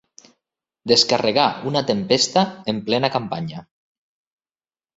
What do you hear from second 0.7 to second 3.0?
Descarregar una tempesta en